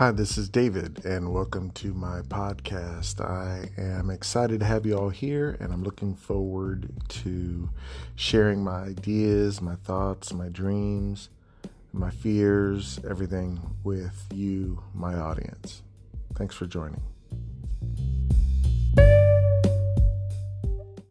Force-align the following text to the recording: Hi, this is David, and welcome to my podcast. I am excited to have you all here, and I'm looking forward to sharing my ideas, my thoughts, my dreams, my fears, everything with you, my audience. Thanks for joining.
Hi, 0.00 0.12
this 0.12 0.38
is 0.38 0.48
David, 0.48 1.04
and 1.04 1.30
welcome 1.30 1.72
to 1.72 1.92
my 1.92 2.22
podcast. 2.22 3.20
I 3.20 3.68
am 3.78 4.08
excited 4.08 4.60
to 4.60 4.64
have 4.64 4.86
you 4.86 4.96
all 4.96 5.10
here, 5.10 5.58
and 5.60 5.74
I'm 5.74 5.82
looking 5.82 6.14
forward 6.14 6.90
to 7.08 7.68
sharing 8.14 8.64
my 8.64 8.78
ideas, 8.84 9.60
my 9.60 9.74
thoughts, 9.74 10.32
my 10.32 10.48
dreams, 10.48 11.28
my 11.92 12.08
fears, 12.08 12.98
everything 13.06 13.60
with 13.84 14.26
you, 14.32 14.82
my 14.94 15.16
audience. 15.16 15.82
Thanks 16.34 16.54
for 16.54 16.64
joining. 16.64 17.02